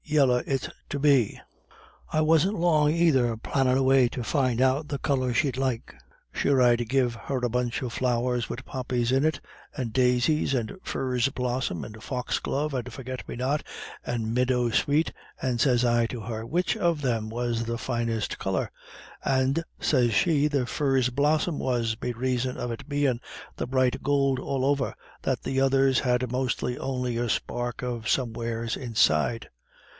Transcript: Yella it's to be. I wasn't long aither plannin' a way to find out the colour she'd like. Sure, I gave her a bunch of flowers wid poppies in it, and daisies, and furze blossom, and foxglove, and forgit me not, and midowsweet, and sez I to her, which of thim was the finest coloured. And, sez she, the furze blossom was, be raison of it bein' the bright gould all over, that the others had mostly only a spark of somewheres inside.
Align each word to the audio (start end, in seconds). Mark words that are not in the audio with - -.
Yella 0.03 0.43
it's 0.45 0.67
to 0.89 0.99
be. 0.99 1.39
I 2.11 2.19
wasn't 2.19 2.59
long 2.59 2.91
aither 2.91 3.37
plannin' 3.37 3.77
a 3.77 3.83
way 3.83 4.09
to 4.09 4.23
find 4.25 4.59
out 4.59 4.87
the 4.89 4.97
colour 4.97 5.31
she'd 5.33 5.55
like. 5.55 5.95
Sure, 6.33 6.61
I 6.61 6.75
gave 6.75 7.13
her 7.13 7.37
a 7.37 7.49
bunch 7.49 7.81
of 7.81 7.93
flowers 7.93 8.49
wid 8.49 8.65
poppies 8.65 9.11
in 9.13 9.23
it, 9.23 9.39
and 9.77 9.93
daisies, 9.93 10.53
and 10.55 10.75
furze 10.83 11.29
blossom, 11.29 11.85
and 11.85 12.01
foxglove, 12.03 12.73
and 12.73 12.91
forgit 12.91 13.25
me 13.29 13.37
not, 13.37 13.63
and 14.05 14.33
midowsweet, 14.35 15.13
and 15.41 15.61
sez 15.61 15.85
I 15.85 16.07
to 16.07 16.21
her, 16.21 16.45
which 16.45 16.75
of 16.75 17.01
thim 17.01 17.29
was 17.29 17.63
the 17.63 17.77
finest 17.77 18.37
coloured. 18.37 18.69
And, 19.23 19.63
sez 19.79 20.13
she, 20.13 20.47
the 20.47 20.65
furze 20.65 21.09
blossom 21.09 21.57
was, 21.59 21.95
be 21.95 22.11
raison 22.11 22.57
of 22.57 22.71
it 22.71 22.89
bein' 22.89 23.21
the 23.55 23.67
bright 23.67 24.03
gould 24.03 24.39
all 24.39 24.65
over, 24.65 24.93
that 25.21 25.43
the 25.43 25.61
others 25.61 25.99
had 25.99 26.29
mostly 26.31 26.77
only 26.77 27.15
a 27.17 27.29
spark 27.29 27.81
of 27.81 28.09
somewheres 28.09 28.75
inside. 28.75 29.47